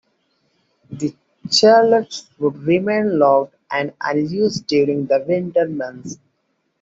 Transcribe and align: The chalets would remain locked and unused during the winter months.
The 0.89 1.15
chalets 1.51 2.27
would 2.39 2.55
remain 2.63 3.19
locked 3.19 3.53
and 3.69 3.93
unused 4.01 4.65
during 4.65 5.05
the 5.05 5.23
winter 5.27 5.67
months. 5.69 6.17